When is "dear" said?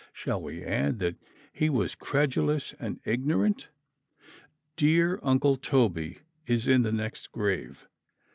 4.75-5.19